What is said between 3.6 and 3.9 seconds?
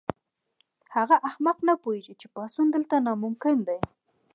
دی